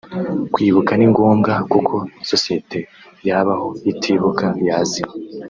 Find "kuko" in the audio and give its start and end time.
1.71-1.95